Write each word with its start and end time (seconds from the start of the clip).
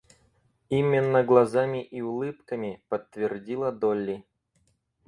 Именно 0.69 1.23
глазами 1.23 1.83
и 1.83 2.01
улыбками,— 2.01 2.81
подтвердила 2.89 3.71
Долли. 3.71 4.25